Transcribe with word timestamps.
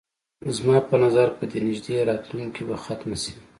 زما 0.55 0.77
په 0.89 0.95
نظر 1.03 1.27
په 1.37 1.43
دې 1.51 1.59
نږدې 1.67 1.95
راتلونکي 2.09 2.51
کې 2.55 2.63
به 2.67 2.75
ختمه 2.85 3.17
شي. 3.23 3.33